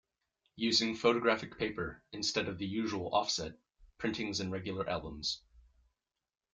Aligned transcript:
Using 0.55 0.95
photographic 0.95 1.59
paper, 1.59 2.01
instead 2.11 2.47
of 2.47 2.57
the 2.57 2.65
usual 2.65 3.13
"off 3.13 3.29
set", 3.29 3.59
printings 3.99 4.39
in 4.39 4.49
regular 4.49 4.89
albums. 4.89 5.43